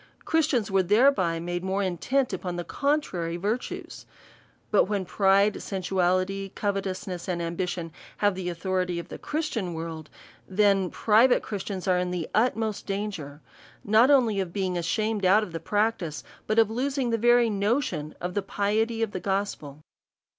[0.25, 4.07] Christians were thereby made more intent upon the contrary virtues.
[4.71, 7.91] But when pride, sensuality, covet q3 S30 A SERIOUS CALL TO A ousness^ and ambition,
[8.17, 10.09] have the authority of the Christian world,
[10.49, 13.41] then private Christians are in the ut most danger,
[13.83, 18.15] not only of being* shamed out of the practice, but of losing the very notion
[18.19, 19.81] of the piety of the gospel.